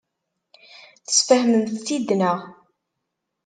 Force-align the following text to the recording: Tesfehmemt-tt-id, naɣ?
Tesfehmemt-tt-id, 1.05 2.09
naɣ? 2.19 2.37